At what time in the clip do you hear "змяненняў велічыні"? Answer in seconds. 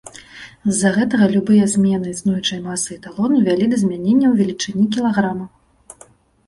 3.83-4.89